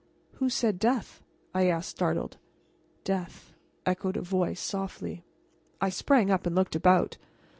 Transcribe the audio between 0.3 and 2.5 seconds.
"Who said 'death'?" I asked, startled.